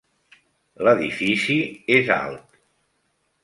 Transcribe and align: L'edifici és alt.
L'edifici 0.87 1.59
és 1.99 2.13
alt. 2.19 2.61